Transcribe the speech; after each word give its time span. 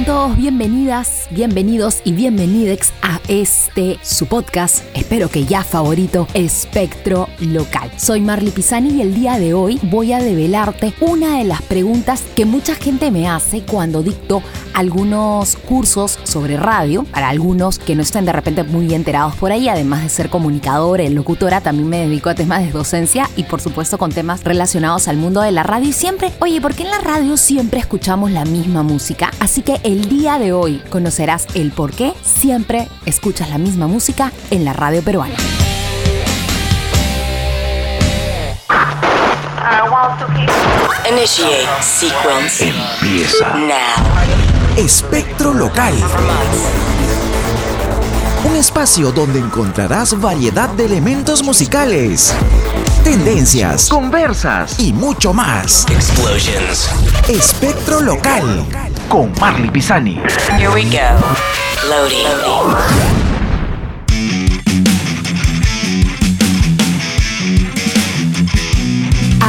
Sean 0.00 0.06
todos 0.06 0.36
bienvenidas, 0.36 1.28
bienvenidos 1.30 2.00
y 2.04 2.12
bienvenidex 2.12 2.92
a 3.02 3.20
este 3.28 3.98
su 4.02 4.26
podcast, 4.26 4.84
espero 4.94 5.28
que 5.28 5.44
ya 5.44 5.62
favorito, 5.62 6.26
Espectro 6.32 7.28
Local. 7.38 7.90
Soy 7.98 8.22
Marley 8.22 8.50
Pisani 8.50 8.94
y 8.94 9.02
el 9.02 9.14
día 9.14 9.38
de 9.38 9.52
hoy 9.52 9.78
voy 9.82 10.14
a 10.14 10.20
develarte 10.20 10.94
una 11.00 11.36
de 11.36 11.44
las 11.44 11.60
preguntas 11.60 12.22
que 12.34 12.46
mucha 12.46 12.74
gente 12.76 13.10
me 13.10 13.28
hace 13.28 13.62
cuando 13.62 14.02
dicto 14.02 14.42
algunos 14.72 15.56
cursos 15.56 16.18
sobre 16.24 16.56
radio, 16.56 17.04
para 17.04 17.28
algunos 17.28 17.78
que 17.78 17.94
no 17.94 18.02
estén 18.02 18.24
de 18.24 18.32
repente 18.32 18.62
muy 18.62 18.94
enterados 18.94 19.34
por 19.36 19.52
ahí, 19.52 19.68
además 19.68 20.02
de 20.02 20.08
ser 20.08 20.30
comunicadora 20.30 21.02
y 21.02 21.10
locutora, 21.10 21.60
también 21.60 21.88
me 21.88 21.98
dedico 21.98 22.30
a 22.30 22.34
temas 22.34 22.64
de 22.64 22.70
docencia 22.70 23.28
y 23.36 23.42
por 23.42 23.60
supuesto 23.60 23.98
con 23.98 24.12
temas 24.12 24.44
relacionados 24.44 25.08
al 25.08 25.18
mundo 25.18 25.42
de 25.42 25.52
la 25.52 25.62
radio 25.62 25.90
y 25.90 25.92
siempre, 25.92 26.32
oye, 26.40 26.60
¿por 26.60 26.74
qué 26.74 26.84
en 26.84 26.90
la 26.90 27.00
radio 27.00 27.36
siempre 27.36 27.80
escuchamos 27.80 28.30
la 28.30 28.46
misma 28.46 28.82
música? 28.82 29.30
Así 29.40 29.62
que 29.62 29.80
el 29.92 30.08
día 30.08 30.38
de 30.38 30.52
hoy 30.52 30.80
conocerás 30.88 31.46
el 31.54 31.72
por 31.72 31.92
qué 31.92 32.14
siempre 32.22 32.88
escuchas 33.06 33.50
la 33.50 33.58
misma 33.58 33.88
música 33.88 34.32
en 34.50 34.64
la 34.64 34.72
radio 34.72 35.02
peruana. 35.02 35.34
Initiate 41.10 41.66
sequence. 41.82 42.68
Empieza. 42.68 43.54
Now. 43.56 44.76
Espectro 44.76 45.52
Local. 45.52 45.94
Un 48.44 48.56
espacio 48.56 49.10
donde 49.10 49.40
encontrarás 49.40 50.18
variedad 50.18 50.68
de 50.70 50.86
elementos 50.86 51.42
musicales, 51.42 52.34
tendencias, 53.02 53.88
conversas 53.88 54.78
y 54.78 54.92
mucho 54.92 55.34
más. 55.34 55.84
Explosions. 55.90 56.88
Espectro 57.28 58.00
Local 58.00 58.66
con 59.10 59.32
Marley 59.40 59.68
Pisani. 59.68 60.14
Here 60.56 60.70
we 60.70 60.84
go. 60.84 61.18
Loading. 61.88 63.09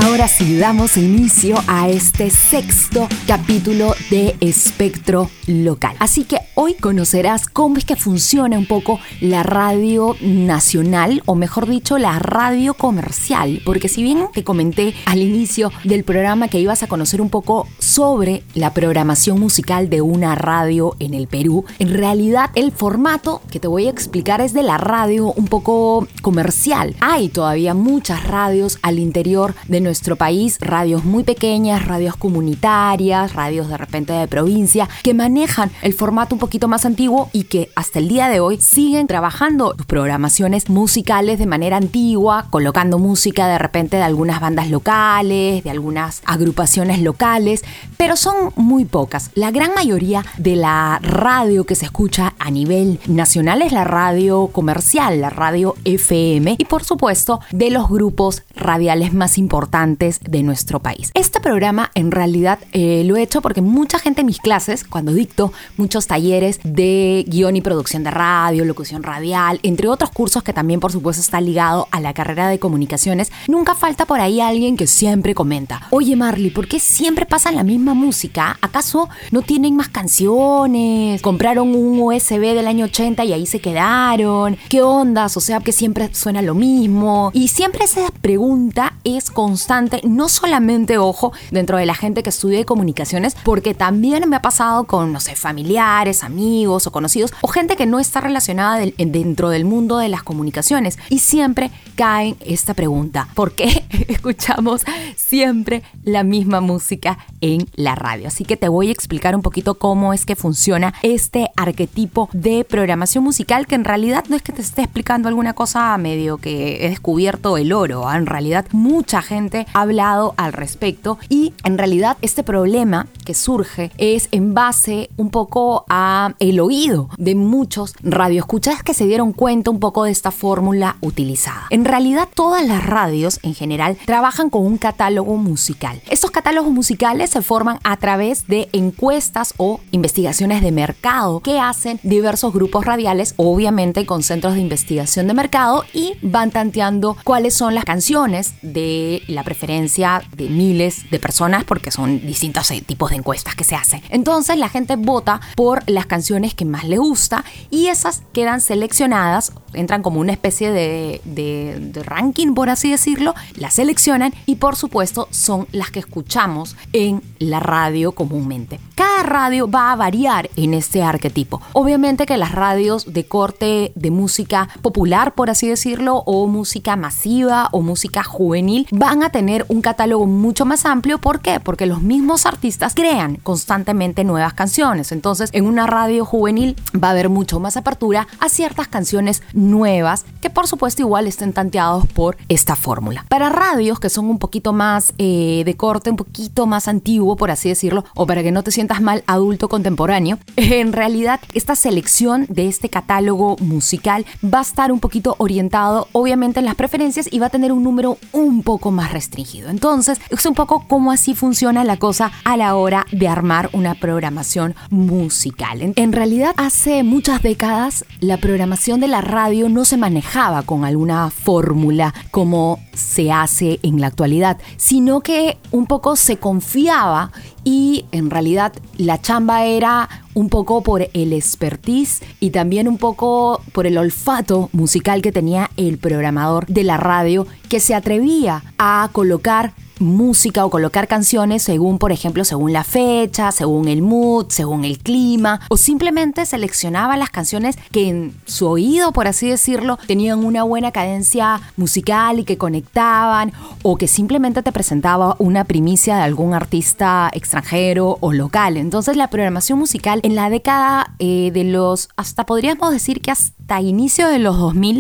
Ahora 0.04 0.28
sí, 0.28 0.58
damos 0.58 0.98
inicio 0.98 1.56
a 1.68 1.88
este 1.88 2.32
sexto 2.32 3.08
capítulo 3.28 3.94
de 4.10 4.36
Espectro 4.42 5.30
Local. 5.46 5.96
Así 6.00 6.24
que 6.24 6.40
hoy 6.56 6.74
conocerás 6.74 7.46
cómo 7.46 7.78
es 7.78 7.86
que 7.86 7.96
funciona 7.96 8.58
un 8.58 8.66
poco 8.66 9.00
la 9.22 9.44
radio 9.44 10.16
nacional, 10.20 11.22
o 11.28 11.36
mejor 11.36 11.70
dicho, 11.70 12.00
la 12.00 12.18
radio 12.18 12.74
comercial. 12.74 13.62
Porque 13.64 13.90
si 13.90 14.02
bien 14.02 14.26
te 14.34 14.44
comenté 14.44 14.96
al 15.06 15.22
inicio 15.22 15.72
del 15.84 16.04
programa 16.04 16.48
que 16.48 16.60
ibas 16.60 16.82
a 16.82 16.88
conocer 16.88 17.22
un 17.22 17.30
poco 17.30 17.68
sobre 17.78 18.44
la 18.56 18.74
programación 18.74 19.40
musical 19.40 19.88
de 19.90 20.02
una 20.02 20.34
radio 20.34 20.96
en 21.00 21.14
el 21.14 21.28
Perú, 21.28 21.66
en 21.78 21.94
realidad 21.94 22.50
el 22.56 22.72
formato 22.72 23.44
que 23.52 23.60
te 23.60 23.68
voy 23.68 23.86
a 23.86 23.92
explicar 23.92 24.42
es 24.42 24.54
de 24.54 24.64
la 24.64 24.80
radio 24.80 25.32
un 25.32 25.46
poco 25.46 26.08
comercial. 26.24 26.96
Hay 27.02 27.30
todavía 27.30 27.76
muchas 27.76 28.24
radios 28.24 28.80
al 28.82 28.98
interior 28.98 29.54
de 29.68 29.91
nuestro 29.92 30.16
país, 30.16 30.58
radios 30.61 31.03
muy 31.03 31.25
pequeñas, 31.25 31.86
radios 31.86 32.16
comunitarias, 32.16 33.34
radios 33.34 33.67
de 33.67 33.75
repente 33.75 34.14
de 34.14 34.25
provincia, 34.25 34.88
que 35.03 35.14
manejan 35.14 35.70
el 35.81 35.94
formato 35.94 36.34
un 36.34 36.39
poquito 36.39 36.70
más 36.70 36.86
antiguo 36.86 37.30
y 37.34 37.44
que 37.44 37.70
hasta 37.75 38.00
el 38.00 38.08
día 38.08 38.30
de 38.30 38.39
hoy 38.39 38.58
siguen 38.62 39.08
trabajando 39.08 39.73
sus 39.75 39.86
programaciones 39.86 40.69
musicales 40.69 41.39
de 41.39 41.45
manera 41.45 41.75
antigua, 41.75 42.45
colocando 42.50 43.00
música 43.00 43.50
de 43.50 43.58
repente 43.58 43.97
de 43.97 44.03
algunas 44.03 44.39
bandas 44.39 44.69
locales, 44.69 45.62
de 45.62 45.69
algunas 45.69 46.22
agrupaciones 46.25 47.02
locales, 47.02 47.66
pero 47.97 48.16
son 48.16 48.53
muy 48.56 48.86
pocas. 48.86 49.30
La 49.36 49.52
gran 49.52 49.73
mayoría 49.73 50.23
de 50.38 50.56
la 50.56 51.00
radio 51.02 51.66
que 51.66 51.75
se 51.75 51.84
escucha 51.84 52.34
a 52.39 52.50
nivel 52.50 53.02
nacional 53.08 53.62
es 53.62 53.73
la 53.73 53.84
radio 53.84 54.47
comercial, 54.53 55.19
la 55.19 55.30
radio 55.30 55.75
FM 55.84 56.56
y 56.58 56.64
por 56.64 56.85
supuesto 56.85 57.41
de 57.51 57.72
los 57.72 57.90
grupos 57.90 58.44
radiales 58.56 59.13
más 59.13 59.38
importantes 59.38 59.81
de 59.81 60.44
nuestro 60.44 60.80
país. 60.80 61.09
Este 61.16 61.40
programa 61.40 61.90
en 61.96 62.12
realidad 62.12 62.59
eh, 62.72 63.03
lo 63.03 63.16
he 63.16 63.24
hecho 63.24 63.42
porque 63.42 63.62
mucha 63.62 63.97
gente 63.97 64.22
en 64.22 64.28
mis 64.28 64.38
clases, 64.38 64.84
cuando 64.84 65.12
dicto 65.12 65.52
muchos 65.75 66.06
talleres 66.06 66.59
de 66.64 67.25
guion 67.28 67.56
y 67.56 67.62
producción 67.62 68.03
de 68.03 68.12
radio, 68.12 68.64
locución 68.64 69.02
radial, 69.02 69.59
entre 69.64 69.88
otros 69.88 70.12
cursos 70.12 70.44
que 70.44 70.53
también 70.53 70.80
por 70.80 70.92
supuesto 70.92 71.19
está 71.19 71.42
ligado 71.42 71.88
a 71.90 72.00
la 72.00 72.14
carrera 72.14 72.47
de 72.47 72.59
comunicaciones, 72.59 73.31
nunca 73.47 73.74
falta 73.74 74.06
por 74.06 74.19
ahí 74.19 74.40
alguien 74.40 74.78
que 74.78 74.86
siempre 74.86 75.34
comenta, 75.34 75.81
oye 75.90 76.16
Marley, 76.16 76.52
¿por 76.52 76.68
qué 76.68 76.80
siempre 76.80 77.25
pasan 77.25 77.56
la 77.56 77.63
misma 77.63 77.96
música? 77.96 78.59
¿Acaso 78.62 79.09
no 79.31 79.42
tienen 79.42 79.75
más 79.75 79.90
canciones? 79.90 81.24
¿Compraron 81.24 81.74
un 81.74 82.00
USB 82.00 82.53
del 82.53 82.68
año 82.68 82.86
80 82.86 83.25
y 83.25 83.34
ahí 83.34 83.48
se 83.48 83.59
quedaron? 83.59 84.58
¿Qué 84.69 84.84
ondas? 84.84 85.38
O 85.38 85.40
sea, 85.40 85.59
que 85.59 85.72
siempre 85.72 86.13
suena 86.13 86.44
lo 86.44 86.53
mismo. 86.53 87.31
Y 87.34 87.48
siempre 87.48 87.86
esa 87.86 88.12
pregunta 88.22 88.94
es 89.03 89.31
constante 89.31 89.71
no 90.04 90.28
solamente, 90.28 90.98
ojo, 90.98 91.32
dentro 91.50 91.78
de 91.78 91.86
la 91.86 91.96
gente 91.96 92.24
que 92.24 92.30
estudia 92.30 92.66
comunicaciones, 92.66 93.36
porque 93.44 93.74
también 93.74 94.28
me 94.28 94.36
ha 94.36 94.42
pasado 94.42 94.84
con, 94.84 95.14
no 95.14 95.20
sé, 95.22 95.36
familiares, 95.36 96.24
amigos 96.24 96.88
o 96.88 96.92
conocidos, 96.92 97.34
o 97.42 97.48
gente 97.48 97.78
que 97.78 97.86
no 97.86 98.00
está 98.00 98.20
relacionada 98.20 98.80
dentro 98.98 99.50
del 99.50 99.64
mundo 99.64 99.98
de 99.98 100.10
las 100.10 100.24
comunicaciones. 100.24 101.00
Y 101.10 101.20
siempre 101.20 101.72
cae 101.96 102.36
esta 102.42 102.74
pregunta, 102.74 103.30
¿por 103.34 103.54
qué 103.54 103.86
escuchamos 104.10 104.84
siempre 105.16 105.84
la 106.04 106.24
misma 106.24 106.60
música 106.60 107.18
en 107.40 107.68
la 107.76 107.96
radio? 107.96 108.28
Así 108.28 108.44
que 108.44 108.58
te 108.58 108.68
voy 108.68 108.90
a 108.90 108.92
explicar 108.92 109.36
un 109.36 109.42
poquito 109.42 109.76
cómo 109.76 110.14
es 110.14 110.26
que 110.26 110.36
funciona 110.36 110.94
este 111.02 111.50
arquetipo 111.56 112.30
de 112.34 112.66
programación 112.66 113.24
musical, 113.24 113.68
que 113.68 113.76
en 113.76 113.86
realidad 113.86 114.26
no 114.28 114.36
es 114.36 114.42
que 114.42 114.52
te 114.52 114.62
esté 114.62 114.81
explicando 114.81 115.30
alguna 115.30 115.54
cosa 115.54 115.98
medio 115.98 116.38
que 116.38 116.86
he 116.86 116.90
descubierto 116.90 117.58
el 117.58 117.72
oro, 117.72 118.10
¿ah? 118.10 118.18
en 118.18 118.26
realidad 118.26 118.66
mucha 118.72 119.22
gente 119.22 119.61
hablado 119.74 120.34
al 120.38 120.54
respecto 120.54 121.18
y 121.30 121.54
en 121.64 121.78
realidad 121.78 122.18
este 122.22 122.44
problema 122.44 123.08
que 123.26 123.34
surge 123.34 123.92
es 123.98 124.28
en 124.32 124.54
base 124.54 125.10
un 125.18 125.30
poco 125.30 125.86
a 125.90 126.34
el 126.40 126.60
oído 126.60 127.10
de 127.18 127.36
muchos 127.36 127.94
radioescuchas 128.02 128.84
que 128.84 128.94
se 128.94 129.06
dieron 129.06 129.34
cuenta 129.34 129.72
un 129.72 129.80
poco 129.80 130.04
de 130.04 130.12
esta 130.12 130.32
fórmula 130.32 130.98
utilizada. 131.02 131.68
En 131.70 131.86
realidad 131.86 132.28
todas 132.34 132.66
las 132.66 132.86
radios 132.86 133.40
en 133.44 133.54
general 133.54 133.98
trabajan 134.06 134.50
con 134.50 134.66
un 134.66 134.78
catálogo 134.78 135.38
musical. 135.38 136.02
Estos 136.10 136.32
catálogos 136.32 136.72
musicales 136.72 137.30
se 137.30 137.42
forman 137.42 137.80
a 137.84 137.98
través 137.98 138.48
de 138.48 138.70
encuestas 138.74 139.54
o 139.58 139.80
investigaciones 139.92 140.62
de 140.62 140.72
mercado 140.72 141.40
que 141.42 141.60
hacen 141.60 142.00
diversos 142.04 142.54
grupos 142.54 142.86
radiales, 142.86 143.34
obviamente 143.38 144.06
con 144.06 144.24
centros 144.24 144.56
de 144.56 144.62
investigación 144.62 145.28
de 145.28 145.34
mercado 145.34 145.86
y 145.94 146.14
van 146.22 146.52
tanteando 146.52 147.18
cuáles 147.24 147.54
son 147.54 147.76
las 147.76 147.86
canciones 147.86 148.54
de 148.62 149.24
la 149.28 149.44
preferencia 149.51 150.23
de 150.34 150.47
miles 150.47 151.12
de 151.12 151.19
personas 151.19 151.66
porque 151.66 151.91
son 151.91 152.25
distintos 152.25 152.72
eh, 152.72 152.81
tipos 152.81 153.09
de 153.09 153.17
encuestas 153.17 153.53
que 153.53 153.66
se 153.66 153.75
hacen. 153.75 154.01
Entonces 154.09 154.57
la 154.57 154.69
gente 154.69 154.95
vota 154.95 155.41
por 155.57 155.84
las 155.89 156.06
canciones 156.06 156.53
que 156.53 156.63
más 156.63 156.85
le 156.85 156.97
gusta 156.97 157.44
y 157.69 157.88
esas 157.88 158.23
quedan 158.31 158.62
seleccionadas, 158.62 159.51
entran 159.73 160.03
como 160.03 160.22
una 160.22 160.31
especie 160.31 160.72
de, 160.72 161.19
de 161.25 162.03
ranking, 162.03 162.53
por 162.53 162.69
así 162.69 162.91
decirlo, 162.91 163.35
las 163.56 163.73
seleccionan 163.73 164.34
y 164.45 164.56
por 164.56 164.78
supuesto 164.78 165.28
son 165.31 165.68
las 165.73 165.91
que 165.91 166.00
escuchamos 166.00 166.78
en 166.94 167.22
la 167.39 167.59
radio 167.59 168.13
comúnmente. 168.13 168.79
Cada 168.95 169.23
radio 169.23 169.69
va 169.69 169.91
a 169.91 169.95
variar 169.97 170.50
en 170.56 170.73
este 170.73 171.03
arquetipo. 171.03 171.62
Obviamente 171.73 172.25
que 172.25 172.38
las 172.38 172.53
radios 172.53 173.12
de 173.12 173.25
corte 173.25 173.91
de 173.95 174.12
música 174.12 174.69
popular, 174.81 175.33
por 175.33 175.50
así 175.50 175.68
decirlo, 175.68 176.23
o 176.25 176.47
música 176.47 176.95
masiva 176.95 177.68
o 177.73 177.81
música 177.81 178.23
juvenil 178.23 178.88
van 178.91 179.23
a 179.23 179.31
tener 179.31 179.66
un 179.69 179.81
catálogo 179.81 180.25
mucho 180.28 180.66
más 180.66 180.86
amplio. 180.86 181.19
¿Por 181.19 181.42
qué? 181.42 181.59
Porque 181.59 181.86
los 181.86 182.02
mismos 182.02 182.46
artistas 182.46 182.94
crean 182.94 183.36
constantemente 183.38 184.24
nuevas 184.24 184.53
canciones. 184.53 185.12
Entonces, 185.12 185.50
en 185.54 185.66
una 185.66 185.88
radio 185.88 186.25
juvenil 186.25 186.75
va 186.94 187.10
a 187.10 187.12
haber 187.12 187.30
mucho 187.30 187.60
más 187.60 187.78
apertura 187.78 188.28
a 188.39 188.50
ciertas 188.50 188.88
canciones 188.88 189.42
nuevas 189.54 190.25
que 190.42 190.50
por 190.50 190.68
supuesto 190.68 191.01
igual 191.01 191.28
estén 191.28 191.54
tanteados 191.54 192.07
por 192.07 192.38
esta 192.50 192.75
fórmula. 192.75 193.25
Para 193.30 193.50
radios 193.50 194.00
que 194.00 194.10
son 194.10 194.25
un 194.25 194.39
poquito 194.39 194.74
más 194.74 195.13
eh, 195.18 195.63
de 195.66 195.75
corte, 195.75 196.10
un 196.10 196.18
poquito 196.18 196.66
más 196.66 196.88
antiguo, 196.88 197.36
por 197.36 197.51
así 197.51 197.69
decirlo, 197.69 198.06
o 198.16 198.25
para 198.25 198.44
que 198.44 198.51
no 198.51 198.63
te 198.63 198.72
sientas 198.72 199.01
mal, 199.01 199.24
adulto 199.28 199.69
contemporáneo, 199.69 200.38
en 200.56 200.94
realidad 200.94 201.39
esta 201.54 201.75
selección 201.75 202.45
de 202.50 202.68
este 202.68 202.89
catálogo 202.89 203.56
musical 203.60 204.25
va 204.44 204.60
a 204.60 204.63
estar 204.63 204.92
un 204.92 205.00
poquito 205.00 205.36
orientado 205.38 206.07
obviamente 206.12 206.60
en 206.60 206.66
las 206.66 206.75
preferencias 206.75 207.28
y 207.31 207.39
va 207.39 207.48
a 207.48 207.50
tener 207.50 207.72
un 207.72 207.83
número 207.83 208.18
un 208.31 208.63
poco 208.63 208.92
más 208.92 209.12
restringido. 209.12 209.20
Entonces, 209.69 210.19
es 210.29 210.45
un 210.45 210.56
poco 210.56 210.85
cómo 210.88 211.12
así 211.12 211.35
funciona 211.35 211.83
la 211.83 211.97
cosa 211.97 212.31
a 212.44 212.57
la 212.57 212.75
hora 212.75 213.06
de 213.12 213.27
armar 213.27 213.69
una 213.73 213.95
programación 213.95 214.75
musical. 214.89 215.94
En, 215.95 216.12
realidad, 216.12 216.53
hace 216.57 217.03
muchas 217.03 217.41
décadas, 217.41 218.06
la 218.19 218.38
programación 218.38 219.00
de 219.00 219.07
la 219.07 219.21
radio 219.21 219.69
no 219.69 219.85
se 219.85 219.97
manejaba 219.97 220.63
con 220.63 220.85
alguna 220.85 221.29
fórmula 221.29 222.13
como 222.31 222.79
se 222.94 223.31
hace 223.31 223.79
en 223.83 224.01
la 224.01 224.07
actualidad, 224.07 224.57
sino 224.77 225.21
que 225.21 225.57
un 225.71 225.85
poco 225.85 226.15
se 226.15 226.38
confiaba 226.38 227.31
y 227.63 228.06
en 228.12 228.30
realidad 228.30 228.74
la 228.98 229.22
chamba 229.22 229.66
era 229.66 230.10
un 230.34 230.50
poco 230.50 230.81
por 230.81 231.08
el 231.13 231.34
expertise 231.34 232.22
y 232.40 232.52
también 232.52 232.88
un 232.88 232.98
poco 232.98 233.62
por 233.72 233.86
el 233.86 233.98
olfato 233.98 234.69
musical 234.74 235.22
que 235.22 235.31
tenía 235.31 235.69
el 235.78 235.98
programador 235.98 236.66
de 236.68 236.84
la 236.84 236.98
radio 236.98 237.48
que 237.69 237.80
se 237.80 237.94
atrevía 237.94 238.63
a 238.78 239.10
colocar 239.12 239.74
música 240.01 240.65
o 240.65 240.69
colocar 240.69 241.07
canciones 241.07 241.63
según, 241.63 241.98
por 241.98 242.12
ejemplo, 242.12 242.44
según 242.44 242.74
la 242.74 242.83
fecha, 242.83 243.51
según 243.51 243.88
el 243.88 244.01
mood, 244.01 244.48
según 244.50 244.86
el 244.86 245.00
clima, 245.00 245.62
o 245.69 245.77
simplemente 245.77 246.45
seleccionaba 246.45 247.18
las 247.18 247.30
canciones 247.30 247.77
que 247.92 248.09
en 248.09 248.33
su 248.45 248.68
oído, 248.68 249.12
por 249.13 249.27
así 249.27 249.50
decirlo, 249.50 249.98
tenían 250.07 250.44
una 250.44 250.63
buena 250.63 250.92
cadencia 250.92 251.62
musical 251.77 252.39
y 252.39 252.44
que 252.44 252.57
conectaban, 252.57 253.53
o 253.83 253.98
que 253.98 254.07
simplemente 254.07 254.63
te 254.63 254.71
presentaba 254.71 255.36
una 255.39 255.63
primicia 255.63 256.15
de 256.18 256.24
algún 256.24 256.54
artista 256.54 257.30
extranjero 257.33 258.18
o 258.19 258.33
local. 258.33 258.77
Entonces 258.77 259.15
la 259.15 259.30
programación 259.30 259.80
musical 259.80 260.19
en 260.24 260.36
la 260.36 260.50
década 260.50 261.13
eh, 261.19 261.51
de 261.54 261.63
los, 261.63 262.09
hasta 262.15 262.45
podríamos 262.45 262.92
decir 262.92 263.21
que 263.21 263.31
hasta 263.31 263.61
inicio 263.79 264.27
de 264.27 264.39
los 264.39 264.57
2000 264.57 264.91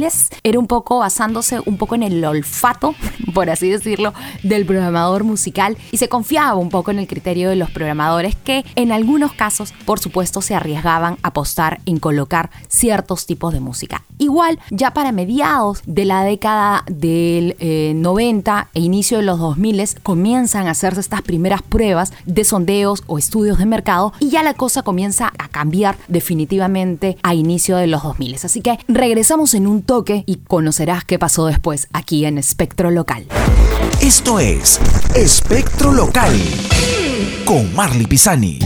era 0.43 0.57
un 0.57 0.67
poco 0.67 0.99
basándose 0.99 1.59
un 1.65 1.77
poco 1.77 1.95
en 1.95 2.03
el 2.03 2.23
olfato, 2.23 2.95
por 3.33 3.49
así 3.49 3.69
decirlo, 3.69 4.13
del 4.43 4.65
programa 4.65 5.01
musical 5.19 5.77
y 5.91 5.97
se 5.97 6.07
confiaba 6.07 6.55
un 6.55 6.69
poco 6.69 6.91
en 6.91 6.99
el 6.99 7.07
criterio 7.07 7.49
de 7.49 7.55
los 7.55 7.69
programadores 7.69 8.35
que 8.35 8.63
en 8.75 8.91
algunos 8.91 9.33
casos, 9.33 9.73
por 9.85 9.99
supuesto, 9.99 10.41
se 10.41 10.55
arriesgaban 10.55 11.17
a 11.23 11.29
apostar 11.29 11.81
en 11.85 11.97
colocar 11.97 12.49
ciertos 12.67 13.25
tipos 13.25 13.53
de 13.53 13.59
música. 13.59 14.03
Igual, 14.17 14.59
ya 14.69 14.93
para 14.93 15.11
mediados 15.11 15.81
de 15.85 16.05
la 16.05 16.23
década 16.23 16.83
del 16.87 17.55
90 18.01 18.61
eh, 18.61 18.79
e 18.79 18.81
inicio 18.81 19.17
de 19.17 19.23
los 19.23 19.39
2000 19.39 19.81
comienzan 20.03 20.67
a 20.67 20.71
hacerse 20.71 20.99
estas 20.99 21.21
primeras 21.21 21.61
pruebas 21.61 22.13
de 22.25 22.43
sondeos 22.43 23.03
o 23.07 23.17
estudios 23.17 23.57
de 23.57 23.65
mercado 23.65 24.13
y 24.19 24.29
ya 24.29 24.43
la 24.43 24.53
cosa 24.53 24.83
comienza 24.83 25.31
a 25.37 25.47
cambiar 25.47 25.97
definitivamente 26.07 27.17
a 27.23 27.33
inicio 27.33 27.77
de 27.77 27.87
los 27.87 28.03
2000. 28.03 28.35
Así 28.43 28.60
que 28.61 28.79
regresamos 28.87 29.53
en 29.53 29.67
un 29.67 29.81
toque 29.81 30.23
y 30.25 30.37
conocerás 30.37 31.05
qué 31.05 31.19
pasó 31.19 31.45
después 31.45 31.87
aquí 31.93 32.25
en 32.25 32.37
Espectro 32.37 32.91
Local. 32.91 33.25
Esto 34.01 34.39
es 34.39 34.79
Espectro 35.15 35.91
Local 35.91 36.33
con 37.45 37.73
Marley 37.75 38.07
Pisani. 38.07 38.59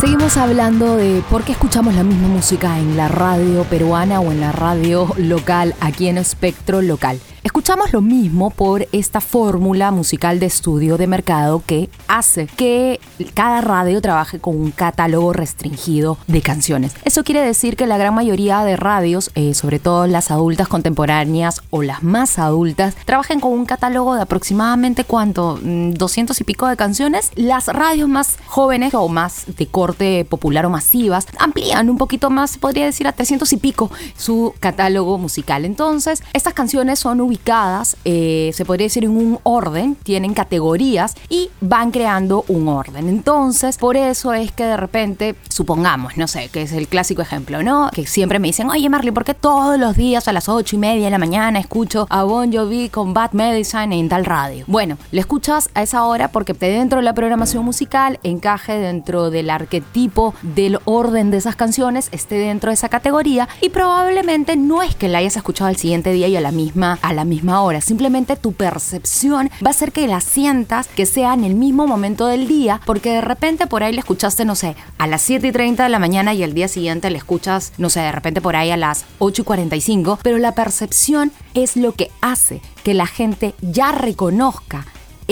Seguimos 0.00 0.36
hablando 0.36 0.96
de 0.96 1.22
por 1.30 1.44
qué 1.44 1.52
escuchamos 1.52 1.94
la 1.94 2.02
misma 2.02 2.28
música 2.28 2.78
en 2.78 2.96
la 2.96 3.08
radio 3.08 3.62
peruana 3.64 4.20
o 4.20 4.32
en 4.32 4.40
la 4.40 4.50
radio 4.50 5.08
local 5.16 5.74
aquí 5.80 6.08
en 6.08 6.18
Espectro 6.18 6.82
Local. 6.82 7.20
Escuchamos 7.62 7.92
lo 7.92 8.00
mismo 8.00 8.50
por 8.50 8.88
esta 8.90 9.20
fórmula 9.20 9.92
musical 9.92 10.40
de 10.40 10.46
estudio 10.46 10.98
de 10.98 11.06
mercado 11.06 11.62
que 11.64 11.88
hace 12.08 12.48
que 12.48 12.98
cada 13.34 13.60
radio 13.60 14.02
trabaje 14.02 14.40
con 14.40 14.56
un 14.60 14.72
catálogo 14.72 15.32
restringido 15.32 16.18
de 16.26 16.42
canciones. 16.42 16.92
Eso 17.04 17.22
quiere 17.22 17.40
decir 17.40 17.76
que 17.76 17.86
la 17.86 17.98
gran 17.98 18.16
mayoría 18.16 18.64
de 18.64 18.74
radios, 18.74 19.30
eh, 19.36 19.54
sobre 19.54 19.78
todo 19.78 20.08
las 20.08 20.32
adultas 20.32 20.66
contemporáneas 20.66 21.62
o 21.70 21.84
las 21.84 22.02
más 22.02 22.40
adultas, 22.40 22.96
trabajen 23.04 23.38
con 23.38 23.52
un 23.52 23.64
catálogo 23.64 24.16
de 24.16 24.22
aproximadamente 24.22 25.04
cuánto, 25.04 25.56
200 25.62 26.36
mm, 26.36 26.42
y 26.42 26.44
pico 26.44 26.66
de 26.66 26.76
canciones. 26.76 27.30
Las 27.36 27.68
radios 27.68 28.08
más 28.08 28.38
jóvenes 28.44 28.92
o 28.92 29.06
más 29.06 29.44
de 29.46 29.68
corte 29.68 30.24
popular 30.24 30.66
o 30.66 30.70
masivas 30.70 31.28
amplían 31.38 31.88
un 31.90 31.96
poquito 31.96 32.28
más, 32.28 32.58
podría 32.58 32.86
decir 32.86 33.06
a 33.06 33.12
300 33.12 33.52
y 33.52 33.56
pico 33.58 33.88
su 34.16 34.52
catálogo 34.58 35.16
musical. 35.16 35.64
Entonces, 35.64 36.24
estas 36.32 36.54
canciones 36.54 36.98
son 36.98 37.20
ubicadas, 37.20 37.51
eh, 38.04 38.50
se 38.54 38.64
podría 38.64 38.86
decir, 38.86 39.04
en 39.04 39.10
un 39.10 39.38
orden, 39.42 39.94
tienen 39.94 40.32
categorías 40.32 41.14
y 41.28 41.50
van 41.60 41.90
creando 41.90 42.46
un 42.48 42.66
orden. 42.66 43.08
Entonces, 43.08 43.76
por 43.76 43.96
eso 43.96 44.32
es 44.32 44.52
que 44.52 44.64
de 44.64 44.76
repente, 44.78 45.34
supongamos, 45.50 46.16
no 46.16 46.28
sé, 46.28 46.48
que 46.48 46.62
es 46.62 46.72
el 46.72 46.88
clásico 46.88 47.20
ejemplo, 47.20 47.62
¿no? 47.62 47.90
Que 47.92 48.06
siempre 48.06 48.38
me 48.38 48.48
dicen, 48.48 48.70
oye 48.70 48.88
Marley, 48.88 49.10
¿por 49.10 49.24
qué 49.24 49.34
todos 49.34 49.78
los 49.78 49.96
días 49.96 50.28
a 50.28 50.32
las 50.32 50.48
8 50.48 50.76
y 50.76 50.78
media 50.78 51.04
de 51.04 51.10
la 51.10 51.18
mañana 51.18 51.58
escucho 51.58 52.06
a 52.08 52.24
Bon 52.24 52.50
Jovi 52.50 52.88
con 52.88 53.12
Bad 53.12 53.32
Medicine 53.32 53.98
en 53.98 54.08
tal 54.08 54.24
radio? 54.24 54.64
Bueno, 54.66 54.96
le 55.10 55.20
escuchas 55.20 55.68
a 55.74 55.82
esa 55.82 56.04
hora 56.04 56.28
porque 56.28 56.54
dentro 56.54 57.00
de 57.00 57.04
la 57.04 57.12
programación 57.12 57.66
musical 57.66 58.18
encaje 58.22 58.78
dentro 58.78 59.30
del 59.30 59.50
arquetipo 59.50 60.34
del 60.40 60.78
orden 60.86 61.30
de 61.30 61.36
esas 61.36 61.56
canciones, 61.56 62.08
esté 62.12 62.36
dentro 62.36 62.70
de 62.70 62.74
esa 62.74 62.88
categoría 62.88 63.46
y 63.60 63.68
probablemente 63.68 64.56
no 64.56 64.82
es 64.82 64.94
que 64.94 65.08
la 65.08 65.18
hayas 65.18 65.36
escuchado 65.36 65.68
al 65.68 65.76
siguiente 65.76 66.12
día 66.12 66.28
y 66.28 66.36
a 66.36 66.40
la 66.40 66.50
misma, 66.50 66.98
a 67.02 67.12
la 67.12 67.24
misma 67.26 67.41
hora. 67.48 67.80
Simplemente 67.80 68.36
tu 68.36 68.52
percepción 68.52 69.50
va 69.64 69.70
a 69.70 69.74
ser 69.74 69.92
que 69.92 70.06
la 70.06 70.20
sientas 70.20 70.88
que 70.88 71.06
sea 71.06 71.34
en 71.34 71.44
el 71.44 71.54
mismo 71.54 71.86
momento 71.86 72.26
del 72.26 72.46
día, 72.46 72.80
porque 72.86 73.10
de 73.10 73.20
repente 73.20 73.66
por 73.66 73.82
ahí 73.82 73.92
le 73.92 74.00
escuchaste, 74.00 74.44
no 74.44 74.54
sé, 74.54 74.76
a 74.98 75.06
las 75.06 75.22
7 75.22 75.48
y 75.48 75.52
30 75.52 75.82
de 75.82 75.88
la 75.88 75.98
mañana 75.98 76.34
y 76.34 76.42
el 76.42 76.54
día 76.54 76.68
siguiente 76.68 77.10
le 77.10 77.18
escuchas, 77.18 77.72
no 77.78 77.90
sé, 77.90 78.00
de 78.00 78.12
repente 78.12 78.40
por 78.40 78.56
ahí 78.56 78.70
a 78.70 78.76
las 78.76 79.04
8 79.18 79.42
y 79.42 79.44
45, 79.44 80.18
pero 80.22 80.38
la 80.38 80.54
percepción 80.54 81.32
es 81.54 81.76
lo 81.76 81.92
que 81.92 82.10
hace 82.20 82.60
que 82.84 82.94
la 82.94 83.06
gente 83.06 83.54
ya 83.60 83.92
reconozca 83.92 84.86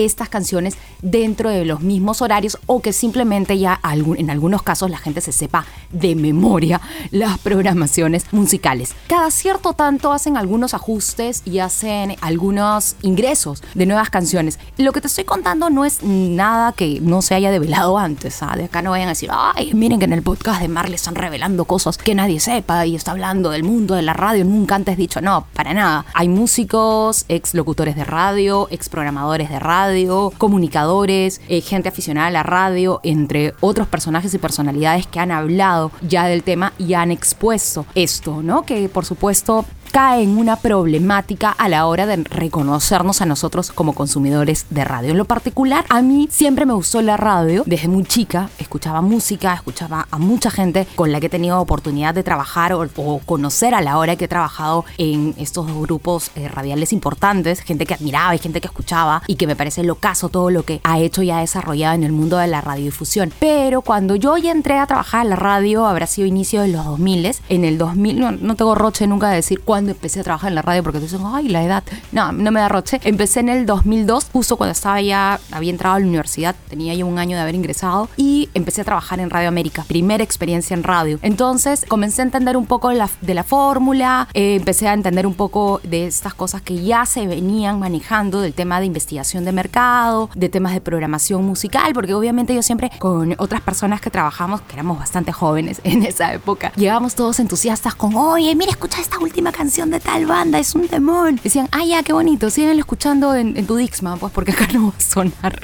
estas 0.05 0.29
canciones 0.29 0.77
dentro 1.03 1.51
de 1.51 1.65
los 1.65 1.81
mismos 1.81 2.23
horarios 2.23 2.59
o 2.67 2.81
que 2.81 2.93
simplemente 2.93 3.59
ya 3.59 3.81
en 4.17 4.31
algunos 4.31 4.63
casos 4.63 4.91
la 4.91 4.99
gente 4.99 5.21
se 5.21 5.33
sepa 5.33 5.65
de 5.91 6.15
memoria 6.15 6.81
las 7.11 7.39
programaciones 7.39 8.25
musicales. 8.33 8.95
Cada 9.07 9.31
cierto 9.31 9.73
tanto 9.73 10.13
hacen 10.13 10.37
algunos 10.37 10.75
ajustes 10.75 11.43
y 11.45 11.59
hacen 11.59 12.17
algunos 12.21 12.97
ingresos 13.03 13.63
de 13.75 13.87
nuevas 13.87 14.11
canciones. 14.11 14.59
Lo 14.77 14.93
que 14.93 15.01
te 15.01 15.07
estoy 15.07 15.25
contando 15.25 15.71
no 15.71 15.85
es 15.85 16.03
nada 16.03 16.73
que 16.73 17.01
no 17.01 17.23
se 17.23 17.35
haya 17.35 17.51
develado 17.51 17.99
antes. 17.99 18.43
¿ah? 18.43 18.55
De 18.57 18.65
acá 18.65 18.83
no 18.83 18.91
vayan 18.91 19.09
a 19.09 19.13
decir, 19.13 19.31
ay, 19.33 19.73
miren 19.75 19.99
que 19.99 20.05
en 20.05 20.13
el 20.13 20.23
podcast 20.23 20.61
de 20.61 20.69
Marley 20.69 20.95
están 20.95 21.15
revelando 21.15 21.65
cosas 21.65 21.99
que 21.99 22.15
nadie 22.15 22.41
sepa 22.41 22.87
y 22.87 22.97
está 22.97 23.13
hablando 23.13 23.51
del 23.51 23.65
mundo 23.65 23.95
de 23.95 24.03
la 24.03 24.13
radio, 24.13 24.45
nunca 24.45 24.75
antes 24.75 24.97
dicho. 24.97 25.21
No, 25.21 25.47
para 25.55 25.75
nada. 25.75 26.05
Hay 26.15 26.29
músicos, 26.29 27.25
ex 27.29 27.55
locutores 27.55 27.97
de 27.97 28.05
radio, 28.05 28.69
ex 28.71 28.89
programadores 28.89 29.51
de 29.51 29.59
radio, 29.59 29.90
comunicadores 30.39 31.41
eh, 31.49 31.61
gente 31.61 31.89
aficionada 31.89 32.29
a 32.29 32.31
la 32.31 32.43
radio, 32.43 33.01
entre 33.03 33.55
otros 33.61 33.89
personajes 33.89 34.33
y 34.35 34.39
personalidades 34.39 35.07
que 35.07 35.21
han 35.21 35.31
hablado 35.31 35.91
ya 36.03 36.27
del 36.27 36.43
tema 36.43 36.73
y 36.79 36.95
han 36.95 37.11
expuesto 37.11 37.87
esto, 37.95 38.43
¿no? 38.43 38.63
Que 38.63 38.89
por 38.89 39.05
supuesto 39.05 39.65
cae 39.91 40.23
en 40.23 40.39
una 40.39 40.57
problemática 40.57 41.51
a 41.51 41.69
la 41.69 41.87
hora 41.87 42.07
de 42.07 42.17
reconocernos 42.25 43.21
a 43.21 43.27
nosotros 43.27 43.73
como 43.73 43.95
consumidores 43.95 44.67
de 44.71 44.85
radio. 44.85 45.11
En 45.11 45.19
lo 45.19 45.25
particular, 45.25 45.85
a 45.89 46.03
mí 46.03 46.29
siempre 46.31 46.67
me 46.67 46.73
gustó 46.73 47.03
la 47.03 47.17
radio. 47.17 47.63
Desde 47.67 47.89
muy 47.89 48.05
chica 48.05 48.51
escuchaba 48.59 49.01
música, 49.01 49.55
escuchaba 49.55 50.07
a 50.11 50.19
mucha 50.19 50.51
gente 50.51 50.87
con 50.95 51.13
la 51.13 51.21
que 51.21 51.27
he 51.27 51.31
tenido 51.31 51.61
oportunidad 51.61 52.15
de 52.15 52.23
trabajar 52.23 52.73
o, 52.73 52.89
conocer 53.25 53.75
a 53.75 53.81
la 53.81 53.99
hora 53.99 54.17
que 54.17 54.25
he 54.25 54.29
trabajado 54.29 54.85
en 54.99 55.35
estos 55.39 55.67
grupos 55.67 56.31
eh, 56.35 56.49
radiales 56.49 56.93
importantes, 56.93 57.61
gente 57.61 57.87
que 57.87 57.95
admiraba 57.95 58.35
y 58.35 58.39
gente 58.39 58.61
que 58.61 58.67
escuchaba 58.67 59.23
y 59.27 59.37
que 59.37 59.47
me 59.47 59.57
parece 59.57 59.83
lo 59.83 59.97
caso 59.97 60.29
todo 60.29 60.51
lo 60.51 60.65
que 60.65 60.81
ha 60.85 60.99
hecho 60.99 61.23
y 61.23 61.31
ha 61.31 61.39
desarrollado 61.39 61.95
en 61.95 62.05
el 62.05 62.13
mundo 62.13 62.37
de 62.39 62.47
la 62.47 62.61
radiodifusión. 62.61 63.33
Pero 63.39 63.83
cuando 63.83 64.17
yo 64.17 64.37
ya 64.37 64.53
entré 64.53 64.79
a 64.79 64.87
trabajar 64.87 65.25
en 65.25 65.31
la 65.31 65.37
radio, 65.37 65.87
habrá 65.87 66.07
sido 66.07 66.27
inicio 66.27 66.63
de 66.63 66.69
los 66.69 66.85
2000, 66.85 67.37
en 67.49 67.65
el 67.65 67.79
2000, 67.79 68.41
no, 68.41 68.55
tengo 68.55 68.75
roche 68.75 69.07
nunca 69.07 69.29
de 69.31 69.37
decir 69.37 69.61
cuándo 69.61 69.80
cuando 69.81 69.93
empecé 69.93 70.21
a 70.21 70.25
trabajar 70.25 70.51
en 70.51 70.57
la 70.57 70.61
radio, 70.61 70.83
porque 70.83 70.99
te 70.99 71.07
dicen, 71.07 71.23
ay, 71.25 71.49
la 71.49 71.65
edad. 71.65 71.83
No, 72.13 72.33
no 72.33 72.51
me 72.51 72.61
da 72.61 72.69
roche. 72.69 73.01
Empecé 73.03 73.41
en 73.41 73.49
el 73.49 73.65
2002, 73.65 74.27
justo 74.31 74.59
cuando 74.59 74.73
estaba 74.73 75.01
ya, 75.01 75.41
había 75.51 75.71
entrado 75.71 75.97
a 75.97 76.01
la 76.01 76.07
universidad, 76.07 76.55
tenía 76.69 76.95
ya 76.95 77.07
un 77.07 77.19
año 77.19 77.35
de 77.35 77.43
haber 77.43 77.55
ingresado 77.55 78.11
y 78.19 78.51
empecé 78.53 78.83
a 78.83 78.85
trabajar 78.85 79.21
en 79.21 79.31
Radio 79.31 79.49
América, 79.49 79.87
primera 79.89 80.23
experiencia 80.23 80.75
en 80.75 80.83
radio. 80.83 81.19
Entonces 81.23 81.87
comencé 81.89 82.21
a 82.21 82.27
entender 82.27 82.59
un 82.59 82.67
poco 82.67 82.91
de 82.91 83.35
la 83.35 83.43
fórmula, 83.43 84.29
eh, 84.35 84.57
empecé 84.57 84.87
a 84.87 84.93
entender 84.93 85.27
un 85.27 85.33
poco 85.33 85.81
de 85.83 86.07
estas 86.07 86.35
cosas 86.35 86.61
que 86.61 86.83
ya 86.83 87.07
se 87.07 87.27
venían 87.27 87.79
manejando, 87.79 88.43
del 88.43 88.53
tema 88.53 88.81
de 88.81 88.87
investigación 88.87 89.47
de 89.47 89.53
mercado, 89.53 90.29
de 90.35 90.51
temas 90.51 90.75
de 90.75 90.83
programación 90.83 91.43
musical, 91.47 91.95
porque 91.95 92.13
obviamente 92.13 92.55
yo 92.55 92.63
siempre 92.63 92.91
con 92.99 93.35
otras 93.39 93.63
personas 93.63 94.03
que 94.03 94.11
trabajamos, 94.11 94.61
que 94.61 94.75
éramos 94.75 94.99
bastante 94.99 95.33
jóvenes 95.33 95.81
en 95.85 96.03
esa 96.03 96.35
época, 96.35 96.71
llegábamos 96.77 97.15
todos 97.15 97.41
entusiastas 97.41 97.95
con, 97.95 98.15
oye, 98.15 98.55
mira, 98.55 98.73
escucha 98.73 99.01
esta 99.01 99.19
última 99.19 99.53
canción 99.53 99.70
de 99.71 100.01
tal 100.01 100.27
banda, 100.27 100.59
es 100.59 100.75
un 100.75 100.89
temón. 100.89 101.41
Decían, 101.43 101.69
ay, 101.71 101.91
ya, 101.91 102.03
qué 102.03 102.13
bonito, 102.13 102.51
siguen 102.51 102.77
escuchando 102.77 103.37
en, 103.37 103.55
tu 103.67 103.77
Dixman, 103.77 104.19
pues 104.19 104.33
porque 104.33 104.51
acá 104.51 104.67
no 104.75 104.89
va 104.89 104.95
a 104.99 105.01
sonar. 105.01 105.63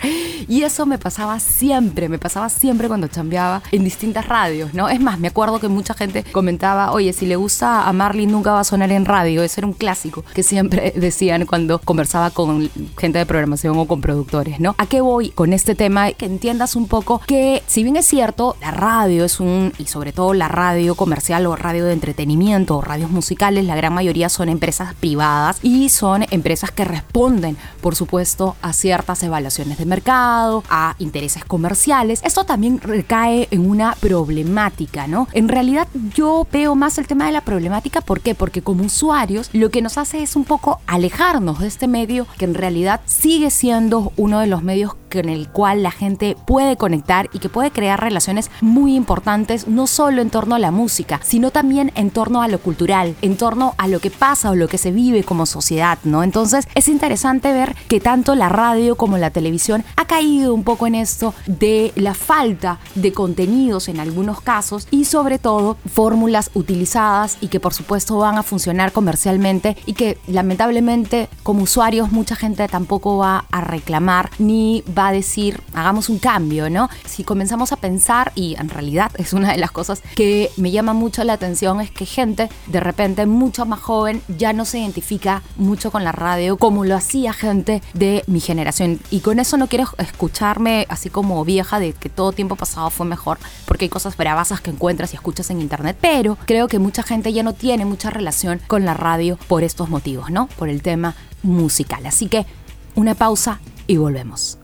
Y 0.48 0.62
eso 0.62 0.86
me 0.86 0.96
pasaba 0.96 1.40
siempre, 1.40 2.08
me 2.08 2.18
pasaba 2.18 2.48
siempre 2.48 2.86
cuando 2.86 3.08
chambeaba 3.08 3.62
en 3.72 3.82
distintas 3.82 4.26
radios, 4.28 4.74
¿no? 4.74 4.88
Es 4.88 5.00
más, 5.00 5.18
me 5.18 5.26
acuerdo 5.26 5.58
que 5.58 5.68
mucha 5.68 5.92
gente 5.94 6.22
comentaba, 6.30 6.92
oye, 6.92 7.12
si 7.12 7.26
le 7.26 7.34
gusta 7.34 7.88
a 7.88 7.92
Marley 7.92 8.26
nunca 8.26 8.52
va 8.52 8.60
a 8.60 8.64
sonar 8.64 8.92
en 8.92 9.06
radio, 9.06 9.42
eso 9.42 9.60
era 9.60 9.66
un 9.66 9.72
clásico 9.72 10.24
que 10.34 10.44
siempre 10.44 10.92
decían 10.96 11.44
cuando 11.46 11.80
conversaba 11.80 12.30
con 12.30 12.70
gente 12.96 13.18
de 13.18 13.26
programación 13.26 13.76
o 13.76 13.86
con 13.86 14.00
productores, 14.00 14.60
¿no? 14.60 14.76
¿A 14.78 14.86
qué 14.86 15.00
voy 15.00 15.30
con 15.30 15.52
este 15.52 15.74
tema? 15.74 16.12
Que 16.12 16.26
entiendas 16.26 16.76
un 16.76 16.86
poco 16.86 17.20
que, 17.26 17.64
si 17.66 17.82
bien 17.82 17.96
es 17.96 18.06
cierto, 18.06 18.56
la 18.60 18.70
radio 18.70 19.24
es 19.24 19.40
un, 19.40 19.72
y 19.78 19.86
sobre 19.86 20.12
todo 20.12 20.32
la 20.32 20.46
radio 20.46 20.94
comercial 20.94 21.44
o 21.46 21.56
radio 21.56 21.84
de 21.86 21.92
entretenimiento 21.92 22.76
o 22.76 22.80
radios 22.80 23.10
musicales, 23.10 23.64
la 23.64 23.74
gran 23.74 23.95
mayoría 23.96 24.28
son 24.28 24.50
empresas 24.50 24.94
privadas 24.94 25.58
y 25.62 25.88
son 25.88 26.26
empresas 26.30 26.70
que 26.70 26.84
responden, 26.84 27.56
por 27.80 27.96
supuesto, 27.96 28.54
a 28.60 28.74
ciertas 28.74 29.22
evaluaciones 29.22 29.78
de 29.78 29.86
mercado, 29.86 30.62
a 30.68 30.94
intereses 30.98 31.44
comerciales. 31.44 32.20
Esto 32.22 32.44
también 32.44 32.78
recae 32.80 33.48
en 33.50 33.68
una 33.68 33.94
problemática, 33.98 35.06
¿no? 35.06 35.28
En 35.32 35.48
realidad 35.48 35.88
yo 36.14 36.46
veo 36.52 36.74
más 36.74 36.98
el 36.98 37.06
tema 37.06 37.26
de 37.26 37.32
la 37.32 37.40
problemática, 37.40 38.02
¿por 38.02 38.20
qué? 38.20 38.34
Porque 38.34 38.60
como 38.62 38.84
usuarios 38.84 39.48
lo 39.52 39.70
que 39.70 39.82
nos 39.82 39.96
hace 39.96 40.22
es 40.22 40.36
un 40.36 40.44
poco 40.44 40.80
alejarnos 40.86 41.58
de 41.60 41.68
este 41.68 41.88
medio 41.88 42.26
que 42.36 42.44
en 42.44 42.54
realidad 42.54 43.00
sigue 43.06 43.50
siendo 43.50 44.12
uno 44.16 44.40
de 44.40 44.46
los 44.46 44.62
medios 44.62 44.92
en 45.20 45.28
el 45.28 45.48
cual 45.48 45.82
la 45.82 45.90
gente 45.90 46.36
puede 46.46 46.76
conectar 46.76 47.28
y 47.32 47.38
que 47.38 47.48
puede 47.48 47.70
crear 47.70 48.00
relaciones 48.00 48.50
muy 48.60 48.94
importantes, 48.94 49.68
no 49.68 49.86
solo 49.86 50.22
en 50.22 50.30
torno 50.30 50.54
a 50.54 50.58
la 50.58 50.70
música, 50.70 51.20
sino 51.22 51.50
también 51.50 51.92
en 51.94 52.10
torno 52.10 52.42
a 52.42 52.48
lo 52.48 52.58
cultural, 52.58 53.16
en 53.22 53.36
torno 53.36 53.74
a 53.78 53.85
lo 53.86 54.00
que 54.00 54.10
pasa 54.10 54.50
o 54.50 54.54
lo 54.54 54.68
que 54.68 54.78
se 54.78 54.92
vive 54.92 55.24
como 55.24 55.46
sociedad, 55.46 55.98
¿no? 56.04 56.22
Entonces 56.22 56.66
es 56.74 56.88
interesante 56.88 57.52
ver 57.52 57.74
que 57.88 58.00
tanto 58.00 58.34
la 58.34 58.48
radio 58.48 58.96
como 58.96 59.18
la 59.18 59.30
televisión 59.30 59.84
ha 59.96 60.06
caído 60.06 60.54
un 60.54 60.64
poco 60.64 60.86
en 60.86 60.94
esto 60.94 61.34
de 61.46 61.92
la 61.96 62.14
falta 62.14 62.78
de 62.94 63.12
contenidos 63.12 63.88
en 63.88 64.00
algunos 64.00 64.40
casos 64.40 64.88
y 64.90 65.04
sobre 65.04 65.38
todo 65.38 65.76
fórmulas 65.92 66.50
utilizadas 66.54 67.38
y 67.40 67.48
que 67.48 67.60
por 67.60 67.74
supuesto 67.74 68.18
van 68.18 68.38
a 68.38 68.42
funcionar 68.42 68.92
comercialmente 68.92 69.76
y 69.86 69.94
que 69.94 70.18
lamentablemente 70.26 71.28
como 71.42 71.62
usuarios 71.62 72.12
mucha 72.12 72.36
gente 72.36 72.66
tampoco 72.68 73.18
va 73.18 73.44
a 73.50 73.60
reclamar 73.60 74.30
ni 74.38 74.82
va 74.96 75.08
a 75.08 75.12
decir 75.12 75.60
hagamos 75.74 76.08
un 76.08 76.18
cambio, 76.18 76.70
¿no? 76.70 76.88
Si 77.04 77.24
comenzamos 77.24 77.72
a 77.72 77.76
pensar 77.76 78.32
y 78.34 78.56
en 78.58 78.68
realidad 78.68 79.10
es 79.18 79.32
una 79.32 79.52
de 79.52 79.58
las 79.58 79.70
cosas 79.70 80.02
que 80.14 80.50
me 80.56 80.70
llama 80.70 80.92
mucho 80.92 81.24
la 81.24 81.34
atención 81.34 81.80
es 81.80 81.90
que 81.90 82.06
gente 82.06 82.48
de 82.66 82.80
repente 82.80 83.26
mucho 83.26 83.66
más 83.66 83.75
joven 83.76 84.22
ya 84.28 84.52
no 84.52 84.64
se 84.64 84.78
identifica 84.78 85.42
mucho 85.56 85.90
con 85.90 86.04
la 86.04 86.12
radio 86.12 86.56
como 86.56 86.84
lo 86.84 86.96
hacía 86.96 87.32
gente 87.32 87.82
de 87.94 88.24
mi 88.26 88.40
generación 88.40 89.00
y 89.10 89.20
con 89.20 89.38
eso 89.38 89.56
no 89.56 89.68
quiero 89.68 89.86
escucharme 89.98 90.86
así 90.88 91.10
como 91.10 91.44
vieja 91.44 91.78
de 91.80 91.92
que 91.92 92.08
todo 92.08 92.32
tiempo 92.32 92.56
pasado 92.56 92.90
fue 92.90 93.06
mejor 93.06 93.38
porque 93.66 93.86
hay 93.86 93.88
cosas 93.88 94.16
bravasas 94.16 94.60
que 94.60 94.70
encuentras 94.70 95.12
y 95.12 95.16
escuchas 95.16 95.50
en 95.50 95.60
internet, 95.60 95.96
pero 96.00 96.36
creo 96.46 96.68
que 96.68 96.78
mucha 96.78 97.02
gente 97.02 97.32
ya 97.32 97.42
no 97.42 97.52
tiene 97.52 97.84
mucha 97.84 98.10
relación 98.10 98.60
con 98.66 98.84
la 98.84 98.94
radio 98.94 99.38
por 99.48 99.64
estos 99.64 99.88
motivos, 99.88 100.30
¿no? 100.30 100.46
Por 100.58 100.68
el 100.68 100.82
tema 100.82 101.14
musical. 101.42 102.04
Así 102.06 102.28
que 102.28 102.46
una 102.94 103.14
pausa 103.14 103.60
y 103.86 103.96
volvemos. 103.96 104.58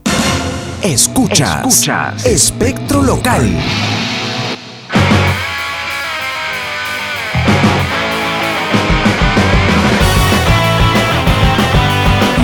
Escuchas, 0.81 1.65
Escuchas. 1.65 2.25
Espectro 2.25 3.01
Local. 3.01 3.49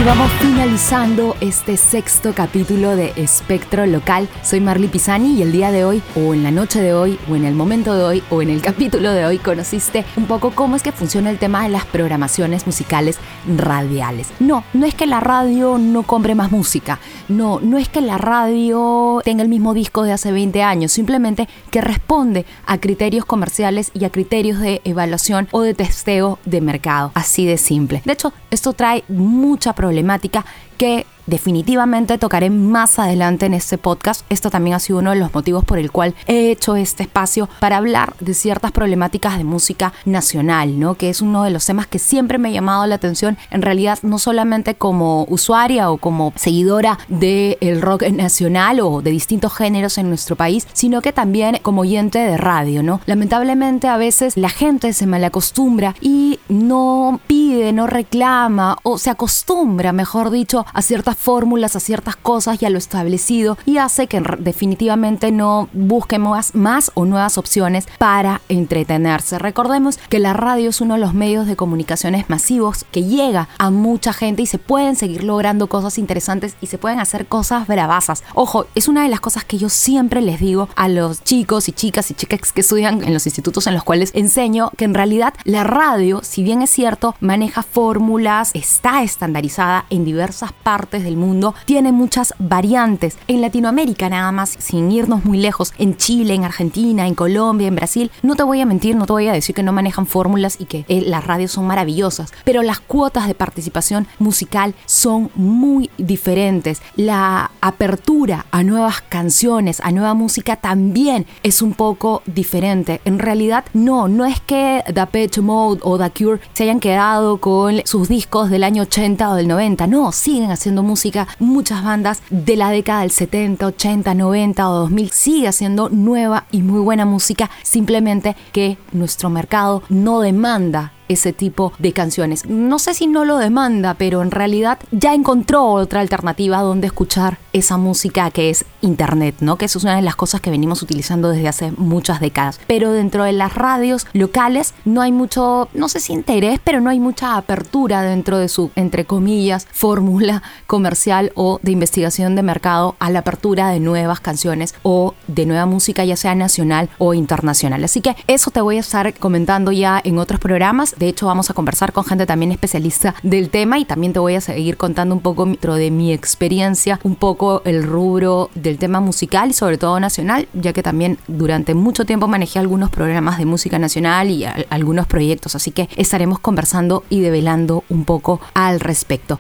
Vamos 0.06 0.32
finalizando 0.40 1.36
este 1.42 1.76
sexto 1.76 2.34
capítulo 2.34 2.96
de 2.96 3.12
Espectro 3.18 3.86
Local. 3.86 4.30
Soy 4.44 4.62
Marley 4.62 4.88
Pisani 4.88 5.34
y 5.34 5.42
el 5.42 5.52
día 5.52 5.72
de 5.72 5.84
hoy, 5.84 6.02
o 6.16 6.34
en 6.34 6.42
la 6.42 6.52
noche 6.52 6.82
de 6.82 6.94
hoy, 6.94 7.20
o 7.30 7.36
en 7.36 7.44
el 7.44 7.54
momento 7.54 7.94
de 7.94 8.04
hoy, 8.04 8.24
o 8.30 8.42
en 8.42 8.50
el 8.50 8.62
capítulo 8.70 9.12
de 9.12 9.26
hoy, 9.26 9.40
conociste 9.40 10.06
un 10.16 10.26
poco 10.26 10.52
cómo 10.52 10.78
es 10.78 10.84
que 10.84 10.94
funciona 10.94 11.30
el 11.30 11.38
tema 11.38 11.64
de 11.64 11.70
las 11.70 11.86
programaciones 11.86 12.66
musicales 12.66 13.18
radiales. 13.58 14.30
No, 14.40 14.64
no 14.74 14.86
es 14.86 14.96
que 14.96 15.06
la 15.06 15.20
radio 15.20 15.78
no 15.78 16.04
compre 16.04 16.34
más 16.34 16.50
música. 16.50 17.00
No, 17.28 17.60
no 17.60 17.78
es 17.78 17.90
que 17.90 18.02
la 18.02 18.18
radio 18.18 19.22
tenga 19.26 19.44
el 19.44 19.50
mismo 19.50 19.74
disco 19.74 20.04
de 20.04 20.14
hace 20.14 20.32
20 20.32 20.64
años. 20.64 20.94
Simplemente 20.94 21.50
que 21.72 21.82
responde 21.82 22.46
a 22.66 22.78
criterios 22.78 23.26
comerciales 23.26 23.92
y 23.94 24.06
a 24.06 24.12
criterios 24.12 24.60
de 24.60 24.82
evaluación 24.86 25.50
o 25.52 25.62
de 25.62 25.74
testeo 25.74 26.40
de 26.46 26.62
mercado. 26.62 27.12
Así 27.16 27.46
de 27.46 27.58
simple. 27.58 28.02
De 28.06 28.14
hecho, 28.14 28.32
esto 28.50 28.72
trae 28.74 29.04
mucha 29.10 29.74
problemática 29.74 29.89
problemática 29.90 30.46
que 30.78 31.08
definitivamente 31.30 32.18
tocaré 32.18 32.50
más 32.50 33.00
adelante 33.00 33.46
en 33.46 33.54
este 33.54 33.78
podcast. 33.78 34.26
Esto 34.30 34.50
también 34.50 34.76
ha 34.76 34.80
sido 34.80 35.00
uno 35.00 35.12
de 35.12 35.18
los 35.18 35.34
motivos 35.34 35.64
por 35.64 35.80
el 35.80 35.92
cual 35.92 36.16
he 36.28 36.52
hecho 36.52 36.76
este 36.76 37.04
espacio 37.04 37.50
para 37.60 37.78
hablar 37.78 38.16
de 38.20 38.34
ciertas 38.34 38.72
problemáticas 38.72 39.38
de 39.38 39.44
música 39.44 39.94
nacional, 40.06 40.80
¿no? 40.80 40.96
Que 40.96 41.10
es 41.10 41.22
uno 41.22 41.44
de 41.44 41.52
los 41.52 41.66
temas 41.66 41.88
que 41.88 42.00
siempre 42.00 42.38
me 42.38 42.50
ha 42.50 42.52
llamado 42.52 42.86
la 42.88 42.96
atención, 42.96 43.38
en 43.52 43.62
realidad 43.62 44.00
no 44.02 44.20
solamente 44.20 44.76
como 44.76 45.26
usuaria 45.30 45.92
o 45.92 45.98
como 45.98 46.34
seguidora 46.36 47.00
del 47.08 47.82
rock 47.82 48.10
nacional 48.10 48.80
o 48.80 49.02
de 49.02 49.12
distintos 49.12 49.54
géneros 49.56 49.98
en 49.98 50.10
nuestro 50.10 50.36
país, 50.36 50.68
sino 50.74 51.02
que 51.02 51.14
también 51.14 51.60
como 51.62 51.82
oyente 51.82 52.20
de 52.20 52.38
radio, 52.38 52.84
¿no? 52.84 53.02
Lamentablemente 53.06 53.88
a 53.88 53.98
veces 53.98 54.38
la 54.38 54.50
gente 54.50 54.94
se 54.94 55.06
malacostumbra 55.06 55.96
y 56.02 56.40
no 56.50 57.20
pide, 57.28 57.74
no 57.74 57.88
reclama 57.88 58.78
o 58.84 58.98
se 58.98 59.10
acostumbra, 59.10 59.94
mejor 59.94 60.32
dicho, 60.32 60.66
a 60.74 60.82
ciertas 60.82 61.18
fórmulas, 61.20 61.76
a 61.76 61.80
ciertas 61.80 62.16
cosas 62.16 62.62
y 62.62 62.66
a 62.66 62.70
lo 62.70 62.78
establecido 62.78 63.58
y 63.66 63.78
hace 63.78 64.08
que 64.08 64.24
definitivamente 64.40 65.32
no 65.32 65.68
busquemos 65.74 66.56
más 66.56 66.92
o 66.94 67.06
nuevas 67.06 67.38
opciones 67.38 67.88
para 67.98 68.42
entretenerse. 68.48 69.38
Recordemos 69.38 70.00
que 70.10 70.20
la 70.20 70.34
radio 70.34 70.70
es 70.70 70.80
uno 70.80 70.94
de 70.94 71.02
los 71.02 71.14
medios 71.14 71.46
de 71.46 71.58
comunicaciones 71.58 72.30
masivos 72.30 72.86
que 72.92 73.04
llega 73.04 73.50
a 73.58 73.70
mucha 73.70 74.14
gente 74.14 74.44
y 74.44 74.46
se 74.46 74.60
pueden 74.60 74.96
seguir 74.96 75.24
logrando 75.24 75.68
cosas 75.68 75.98
interesantes 75.98 76.56
y 76.62 76.68
se 76.68 76.78
pueden 76.78 77.00
hacer 77.00 77.26
cosas 77.26 77.68
bravasas. 77.68 78.24
Ojo, 78.34 78.68
es 78.76 78.88
una 78.88 79.04
de 79.04 79.10
las 79.10 79.20
cosas 79.20 79.44
que 79.44 79.58
yo 79.58 79.68
siempre 79.68 80.22
les 80.22 80.40
digo 80.40 80.70
a 80.76 80.88
los 80.88 81.24
chicos 81.24 81.68
y 81.68 81.74
chicas 81.74 82.10
y 82.12 82.14
chicas 82.14 82.54
que 82.54 82.62
estudian 82.62 83.04
en 83.04 83.14
los 83.14 83.26
institutos 83.26 83.68
en 83.68 83.74
los 83.74 83.84
cuales 83.84 84.12
enseño 84.14 84.72
que 84.78 84.86
en 84.86 84.94
realidad 84.94 85.34
la 85.44 85.66
radio, 85.66 86.22
si 86.24 86.44
bien 86.44 86.62
es 86.62 86.70
cierto, 86.70 87.16
maneja 87.20 87.64
fórmulas, 87.64 88.52
está 88.54 89.04
estandarizada 89.04 89.86
en 89.90 90.06
diversas 90.06 90.54
partes 90.54 91.04
del 91.10 91.18
mundo, 91.18 91.56
tiene 91.66 91.92
muchas 91.92 92.34
variantes. 92.38 93.18
En 93.28 93.42
Latinoamérica 93.42 94.10
nada 94.10 94.32
más, 94.32 94.56
sin 94.60 94.92
irnos 94.92 95.26
muy 95.26 95.40
lejos, 95.40 95.74
en 95.80 95.98
Chile, 95.98 96.36
en 96.36 96.46
Argentina, 96.46 97.08
en 97.08 97.16
Colombia, 97.16 97.68
en 97.68 97.76
Brasil, 97.76 98.12
no 98.22 98.36
te 98.36 98.44
voy 98.44 98.62
a 98.62 98.66
mentir, 98.66 98.96
no 98.96 99.06
te 99.08 99.14
voy 99.14 99.28
a 99.28 99.34
decir 99.34 99.56
que 99.56 99.64
no 99.64 99.74
manejan 99.74 100.06
fórmulas 100.06 100.58
y 100.60 100.66
que 100.66 100.86
eh, 100.88 101.02
las 101.06 101.26
radios 101.26 101.52
son 101.52 101.66
maravillosas, 101.66 102.32
pero 102.44 102.62
las 102.62 102.80
cuotas 102.80 103.28
de 103.28 103.34
participación 103.34 104.08
musical 104.20 104.76
son 104.86 105.32
muy 105.34 105.90
diferentes. 105.98 106.82
La 106.96 107.52
apertura 107.62 108.46
a 108.52 108.62
nuevas 108.64 109.02
canciones, 109.02 109.82
a 109.84 109.92
nueva 109.92 110.14
música 110.14 110.56
también 110.58 111.26
es 111.42 111.62
un 111.62 111.74
poco 111.74 112.22
diferente. 112.26 113.02
En 113.06 113.18
realidad, 113.18 113.66
no, 113.74 114.08
no 114.08 114.26
es 114.26 114.40
que 114.42 114.84
The 114.94 115.08
Pitch 115.08 115.40
Mode 115.40 115.80
o 115.84 115.98
The 115.98 116.12
Cure 116.12 116.42
se 116.54 116.64
hayan 116.64 116.80
quedado 116.80 117.38
con 117.38 117.82
sus 117.86 118.08
discos 118.08 118.50
del 118.50 118.64
año 118.64 118.84
80 118.84 119.32
o 119.32 119.36
del 119.36 119.48
90, 119.48 119.88
no, 119.88 120.12
siguen 120.12 120.52
haciendo 120.52 120.84
música. 120.90 121.28
Muchas 121.38 121.84
bandas 121.84 122.24
de 122.32 122.56
la 122.56 122.72
década 122.72 123.02
del 123.02 123.12
70, 123.12 123.66
80, 123.66 124.14
90 124.16 124.70
o 124.70 124.74
2000 124.74 125.12
sigue 125.12 125.48
haciendo 125.48 125.90
nueva 125.90 126.46
y 126.52 126.64
muy 126.64 126.82
buena 126.82 127.06
música, 127.06 127.50
simplemente 127.64 128.36
que 128.52 128.78
nuestro 128.92 129.30
mercado 129.30 129.84
no 129.90 130.20
demanda 130.20 130.94
ese 131.10 131.34
tipo 131.34 131.74
de 131.80 131.92
canciones. 131.92 132.46
No 132.48 132.80
sé 132.80 132.94
si 132.94 133.08
no 133.08 133.26
lo 133.26 133.38
demanda, 133.38 133.96
pero 133.96 134.22
en 134.22 134.32
realidad 134.32 134.80
ya 134.92 135.14
encontró 135.14 135.66
otra 135.66 136.00
alternativa 136.00 136.62
donde 136.62 136.88
escuchar 136.88 137.40
esa 137.52 137.78
música 137.78 138.32
que 138.32 138.50
es 138.50 138.64
internet, 138.82 139.36
¿no? 139.42 139.58
Que 139.58 139.66
eso 139.66 139.80
es 139.80 139.84
una 139.84 139.96
de 139.96 140.02
las 140.02 140.16
cosas 140.16 140.40
que 140.40 140.52
venimos 140.52 140.82
utilizando 140.82 141.30
desde 141.30 141.48
hace 141.48 141.72
muchas 141.72 142.22
décadas. 142.22 142.60
Pero 142.68 142.92
dentro 142.92 143.24
de 143.24 143.34
las 143.34 143.56
radios 143.56 144.08
locales 144.14 144.74
no 144.86 145.02
hay 145.02 145.12
mucho, 145.12 145.68
no 145.74 145.90
sé 145.90 146.00
si 146.00 146.14
interés, 146.14 146.60
pero 146.64 146.80
no 146.80 146.90
hay 146.90 147.00
mucha 147.00 147.36
apertura 147.36 148.04
dentro 148.04 148.38
de 148.38 148.48
su, 148.48 148.72
entre 148.76 149.06
comillas, 149.06 149.68
fórmula 149.72 150.44
comercial 150.68 151.32
o 151.36 151.60
de 151.64 151.72
investigación 151.72 152.36
de 152.36 152.44
mercado 152.44 152.96
a 153.00 153.10
la 153.10 153.20
apertura 153.20 153.70
de 153.70 153.80
nuevas 153.80 154.20
canciones 154.20 154.76
o 154.84 155.16
de 155.28 155.46
nueva 155.46 155.66
música, 155.66 156.06
ya 156.06 156.16
sea 156.16 156.36
nacional 156.36 156.90
o 157.00 157.14
internacional. 157.14 157.84
Así 157.84 158.02
que 158.02 158.16
eso 158.28 158.52
te 158.52 158.62
voy 158.62 158.78
a 158.78 158.82
estar 158.82 159.14
comentando 159.16 159.72
ya 159.72 160.00
en 160.04 160.20
otros 160.20 160.40
programas. 160.40 160.96
De 161.00 161.08
hecho, 161.08 161.28
vamos 161.28 161.50
a 161.50 161.54
conversar 161.54 161.94
con 161.94 162.04
gente 162.04 162.26
también 162.26 162.52
especialista 162.52 163.16
del 163.24 163.50
tema 163.50 163.80
y 163.80 163.86
también 163.86 164.12
te 164.12 164.20
voy 164.20 164.36
a 164.36 164.42
seguir 164.42 164.76
contando 164.76 165.16
un 165.16 165.22
poco 165.22 165.46
de 165.46 165.92
mi 165.92 166.12
experiencia, 166.12 167.00
un 167.04 167.16
poco 167.16 167.62
el 167.64 167.84
rubro 167.84 168.50
del 168.54 168.78
tema 168.78 169.00
musical 169.00 169.52
y 169.52 169.54
sobre 169.54 169.78
todo 169.78 169.98
nacional, 170.02 170.50
ya 170.54 170.74
que 170.74 170.84
también 170.84 171.18
durante 171.30 171.74
mucho 171.74 172.06
tiempo 172.06 172.28
manejé 172.28 172.60
algunos 172.60 172.90
programas 172.90 173.38
de 173.38 173.46
música 173.46 173.80
nacional 173.80 174.30
y 174.30 174.46
algunos 174.70 175.08
proyectos, 175.08 175.56
así 175.56 175.72
que 175.72 175.88
estaremos 175.96 176.40
conversando 176.40 177.06
y 177.10 177.22
develando 177.22 177.86
un 177.88 178.04
poco 178.04 178.42
al 178.54 178.82
respecto. 178.82 179.40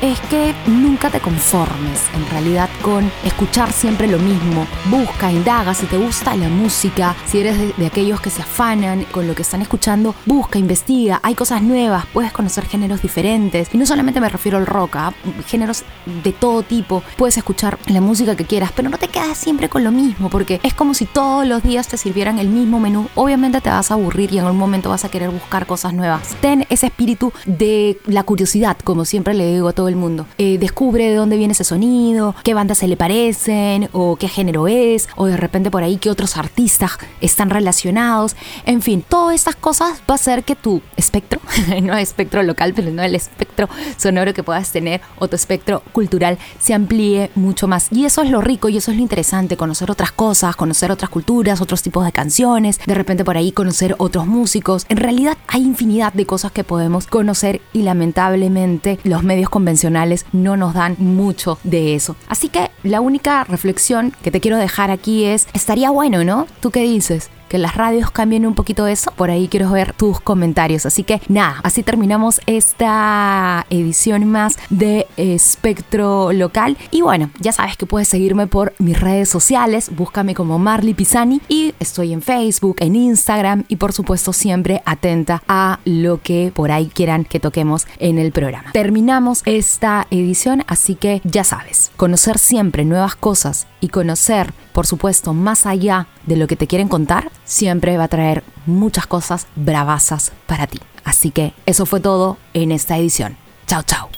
Es 0.00 0.20
que 0.30 0.54
nunca 0.68 1.10
te 1.10 1.18
conformes 1.18 2.00
en 2.14 2.30
realidad 2.30 2.70
con 2.82 3.10
escuchar 3.24 3.72
siempre 3.72 4.06
lo 4.06 4.18
mismo. 4.18 4.64
Busca, 4.88 5.32
indaga, 5.32 5.74
si 5.74 5.86
te 5.86 5.96
gusta 5.96 6.36
la 6.36 6.48
música, 6.48 7.16
si 7.26 7.40
eres 7.40 7.58
de, 7.58 7.72
de 7.76 7.86
aquellos 7.86 8.20
que 8.20 8.30
se 8.30 8.42
afanan 8.42 9.04
con 9.10 9.26
lo 9.26 9.34
que 9.34 9.42
están 9.42 9.62
escuchando, 9.62 10.14
busca, 10.24 10.60
investiga, 10.60 11.18
hay 11.20 11.34
cosas 11.34 11.62
nuevas, 11.62 12.06
puedes 12.12 12.32
conocer 12.32 12.64
géneros 12.64 13.02
diferentes. 13.02 13.68
Y 13.72 13.78
no 13.78 13.86
solamente 13.86 14.20
me 14.20 14.28
refiero 14.28 14.56
al 14.58 14.66
rock, 14.66 14.96
¿ah? 14.96 15.12
géneros 15.46 15.82
de 16.22 16.32
todo 16.32 16.62
tipo. 16.62 17.02
Puedes 17.16 17.36
escuchar 17.36 17.76
la 17.86 18.00
música 18.00 18.36
que 18.36 18.44
quieras, 18.44 18.70
pero 18.74 18.88
no 18.88 18.98
te 18.98 19.08
quedas 19.08 19.36
siempre 19.36 19.68
con 19.68 19.82
lo 19.82 19.90
mismo, 19.90 20.30
porque 20.30 20.60
es 20.62 20.74
como 20.74 20.94
si 20.94 21.06
todos 21.06 21.44
los 21.44 21.64
días 21.64 21.88
te 21.88 21.96
sirvieran 21.96 22.38
el 22.38 22.48
mismo 22.48 22.78
menú. 22.78 23.08
Obviamente 23.16 23.60
te 23.60 23.70
vas 23.70 23.90
a 23.90 23.94
aburrir 23.94 24.32
y 24.32 24.38
en 24.38 24.44
algún 24.44 24.60
momento 24.60 24.90
vas 24.90 25.04
a 25.04 25.08
querer 25.08 25.30
buscar 25.30 25.66
cosas 25.66 25.92
nuevas. 25.92 26.36
Ten 26.40 26.66
ese 26.68 26.86
espíritu 26.86 27.32
de 27.46 27.98
la 28.06 28.22
curiosidad, 28.22 28.76
como 28.84 29.04
siempre 29.04 29.34
le 29.34 29.55
digo 29.56 29.68
a 29.68 29.72
todo 29.72 29.88
el 29.88 29.96
mundo. 29.96 30.26
Eh, 30.38 30.58
descubre 30.58 31.08
de 31.08 31.14
dónde 31.14 31.36
viene 31.36 31.52
ese 31.52 31.64
sonido, 31.64 32.34
qué 32.44 32.54
bandas 32.54 32.78
se 32.78 32.88
le 32.88 32.96
parecen, 32.96 33.88
o 33.92 34.16
qué 34.16 34.28
género 34.28 34.68
es, 34.68 35.08
o 35.16 35.26
de 35.26 35.36
repente 35.36 35.70
por 35.70 35.82
ahí 35.82 35.96
qué 35.96 36.10
otros 36.10 36.36
artistas 36.36 36.92
están 37.20 37.50
relacionados. 37.50 38.36
En 38.64 38.82
fin, 38.82 39.04
todas 39.06 39.34
estas 39.34 39.56
cosas 39.56 40.00
va 40.08 40.14
a 40.14 40.14
hacer 40.14 40.44
que 40.44 40.56
tu 40.56 40.82
espectro, 40.96 41.40
no 41.82 41.96
espectro 41.96 42.42
local, 42.42 42.72
pero 42.74 42.90
no 42.90 43.02
el 43.02 43.14
espectro 43.14 43.68
sonoro 43.96 44.34
que 44.34 44.42
puedas 44.42 44.70
tener, 44.72 45.00
o 45.18 45.28
tu 45.28 45.36
espectro 45.36 45.82
cultural 45.92 46.38
se 46.60 46.74
amplíe 46.74 47.30
mucho 47.34 47.66
más. 47.66 47.88
Y 47.90 48.04
eso 48.04 48.22
es 48.22 48.30
lo 48.30 48.40
rico 48.40 48.68
y 48.68 48.76
eso 48.76 48.90
es 48.90 48.96
lo 48.96 49.02
interesante, 49.02 49.56
conocer 49.56 49.90
otras 49.90 50.12
cosas, 50.12 50.56
conocer 50.56 50.92
otras 50.92 51.10
culturas, 51.10 51.60
otros 51.60 51.82
tipos 51.82 52.04
de 52.04 52.12
canciones, 52.12 52.80
de 52.86 52.94
repente 52.94 53.24
por 53.24 53.36
ahí 53.36 53.52
conocer 53.52 53.94
otros 53.98 54.26
músicos. 54.26 54.86
En 54.88 54.98
realidad 54.98 55.36
hay 55.48 55.62
infinidad 55.62 56.12
de 56.12 56.26
cosas 56.26 56.52
que 56.52 56.64
podemos 56.64 57.06
conocer 57.06 57.60
y 57.72 57.82
lamentablemente 57.82 58.98
los 59.04 59.22
medios 59.22 59.45
convencionales 59.48 60.26
no 60.32 60.56
nos 60.56 60.74
dan 60.74 60.96
mucho 60.98 61.58
de 61.64 61.94
eso. 61.94 62.16
Así 62.28 62.48
que 62.48 62.70
la 62.82 63.00
única 63.00 63.44
reflexión 63.44 64.12
que 64.22 64.30
te 64.30 64.40
quiero 64.40 64.58
dejar 64.58 64.90
aquí 64.90 65.24
es, 65.24 65.46
estaría 65.52 65.90
bueno, 65.90 66.24
¿no? 66.24 66.46
¿Tú 66.60 66.70
qué 66.70 66.80
dices? 66.80 67.30
Que 67.48 67.58
las 67.58 67.74
radios 67.74 68.10
cambien 68.10 68.46
un 68.46 68.54
poquito 68.54 68.86
eso. 68.86 69.10
Por 69.12 69.30
ahí 69.30 69.48
quiero 69.48 69.70
ver 69.70 69.92
tus 69.92 70.20
comentarios. 70.20 70.86
Así 70.86 71.02
que 71.02 71.20
nada, 71.28 71.60
así 71.62 71.82
terminamos 71.82 72.40
esta 72.46 73.66
edición 73.70 74.26
más 74.26 74.56
de 74.70 75.06
Espectro 75.16 76.32
Local. 76.32 76.76
Y 76.90 77.02
bueno, 77.02 77.30
ya 77.40 77.52
sabes 77.52 77.76
que 77.76 77.86
puedes 77.86 78.08
seguirme 78.08 78.46
por 78.46 78.74
mis 78.78 78.98
redes 78.98 79.28
sociales. 79.28 79.90
Búscame 79.94 80.34
como 80.34 80.58
Marley 80.58 80.94
Pisani 80.94 81.40
y 81.48 81.74
estoy 81.80 82.12
en 82.12 82.22
Facebook, 82.22 82.76
en 82.80 82.96
Instagram 82.96 83.64
y 83.68 83.76
por 83.76 83.92
supuesto 83.92 84.32
siempre 84.32 84.82
atenta 84.84 85.42
a 85.48 85.78
lo 85.84 86.20
que 86.22 86.52
por 86.54 86.70
ahí 86.70 86.86
quieran 86.86 87.24
que 87.24 87.40
toquemos 87.40 87.86
en 87.98 88.18
el 88.18 88.32
programa. 88.32 88.72
Terminamos 88.72 89.42
esta 89.44 90.06
edición, 90.10 90.64
así 90.66 90.94
que 90.94 91.20
ya 91.24 91.44
sabes, 91.44 91.90
conocer 91.96 92.38
siempre 92.38 92.84
nuevas 92.84 93.16
cosas 93.16 93.66
y 93.80 93.88
conocer, 93.88 94.52
por 94.76 94.86
supuesto, 94.86 95.32
más 95.32 95.64
allá 95.64 96.06
de 96.26 96.36
lo 96.36 96.46
que 96.46 96.54
te 96.54 96.66
quieren 96.66 96.88
contar, 96.88 97.32
siempre 97.46 97.96
va 97.96 98.04
a 98.04 98.08
traer 98.08 98.44
muchas 98.66 99.06
cosas 99.06 99.46
bravasas 99.56 100.32
para 100.46 100.66
ti. 100.66 100.78
Así 101.02 101.30
que 101.30 101.54
eso 101.64 101.86
fue 101.86 102.00
todo 102.00 102.36
en 102.52 102.72
esta 102.72 102.98
edición. 102.98 103.38
Chao, 103.66 103.82
chao. 103.84 104.10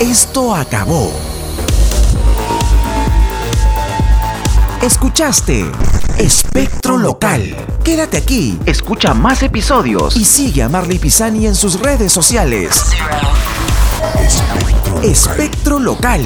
Esto 0.00 0.54
acabó. 0.54 1.12
Escuchaste 4.80 5.70
Espectro 6.16 6.96
Local. 6.96 7.54
Quédate 7.84 8.16
aquí, 8.16 8.58
escucha 8.64 9.12
más 9.12 9.42
episodios 9.42 10.16
y 10.16 10.24
sigue 10.24 10.62
a 10.62 10.70
Marley 10.70 10.98
Pisani 10.98 11.48
en 11.48 11.54
sus 11.54 11.78
redes 11.78 12.14
sociales. 12.14 12.82
Zero. 12.88 13.28
Espectro 15.02 15.78
Local. 15.78 16.22